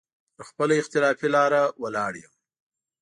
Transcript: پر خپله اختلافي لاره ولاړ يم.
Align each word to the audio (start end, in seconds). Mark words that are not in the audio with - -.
پر 0.35 0.43
خپله 0.49 0.73
اختلافي 0.81 1.27
لاره 1.35 1.63
ولاړ 1.81 2.13
يم. 2.23 2.33